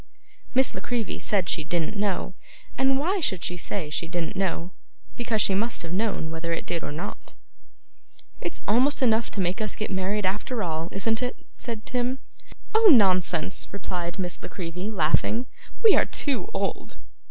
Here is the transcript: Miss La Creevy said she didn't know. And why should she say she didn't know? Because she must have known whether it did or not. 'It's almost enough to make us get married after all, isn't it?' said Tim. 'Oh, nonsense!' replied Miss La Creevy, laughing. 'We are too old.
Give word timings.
Miss 0.55 0.73
La 0.73 0.81
Creevy 0.81 1.19
said 1.19 1.47
she 1.47 1.63
didn't 1.63 1.95
know. 1.95 2.33
And 2.75 2.97
why 2.97 3.19
should 3.19 3.43
she 3.43 3.55
say 3.55 3.91
she 3.91 4.07
didn't 4.07 4.35
know? 4.35 4.71
Because 5.15 5.43
she 5.43 5.53
must 5.53 5.83
have 5.83 5.93
known 5.93 6.31
whether 6.31 6.51
it 6.51 6.65
did 6.65 6.83
or 6.83 6.91
not. 6.91 7.35
'It's 8.41 8.63
almost 8.67 9.03
enough 9.03 9.29
to 9.29 9.39
make 9.39 9.61
us 9.61 9.75
get 9.75 9.91
married 9.91 10.25
after 10.25 10.63
all, 10.63 10.89
isn't 10.91 11.21
it?' 11.21 11.35
said 11.55 11.85
Tim. 11.85 12.17
'Oh, 12.73 12.87
nonsense!' 12.91 13.67
replied 13.71 14.17
Miss 14.17 14.41
La 14.41 14.49
Creevy, 14.49 14.89
laughing. 14.89 15.45
'We 15.83 15.95
are 15.97 16.05
too 16.07 16.49
old. 16.51 16.97